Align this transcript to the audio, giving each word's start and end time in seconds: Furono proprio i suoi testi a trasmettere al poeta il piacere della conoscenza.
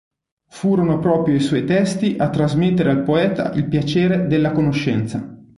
Furono 0.47 0.97
proprio 0.97 1.35
i 1.35 1.39
suoi 1.39 1.63
testi 1.63 2.15
a 2.17 2.31
trasmettere 2.31 2.89
al 2.89 3.03
poeta 3.03 3.51
il 3.51 3.67
piacere 3.67 4.25
della 4.25 4.51
conoscenza. 4.51 5.39